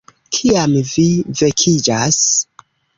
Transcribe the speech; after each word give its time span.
-Kiam 0.37 0.73
vi 0.93 1.05
vekiĝas 1.45 2.23